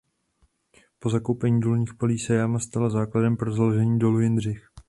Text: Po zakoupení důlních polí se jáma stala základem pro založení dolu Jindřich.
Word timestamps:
Po 0.99 1.09
zakoupení 1.09 1.59
důlních 1.59 1.93
polí 1.93 2.19
se 2.19 2.35
jáma 2.35 2.59
stala 2.59 2.89
základem 2.89 3.37
pro 3.37 3.53
založení 3.55 3.99
dolu 3.99 4.19
Jindřich. 4.19 4.67